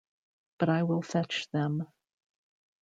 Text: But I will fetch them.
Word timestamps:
But 0.57 0.69
I 0.69 0.81
will 0.81 1.03
fetch 1.03 1.47
them. 1.51 1.85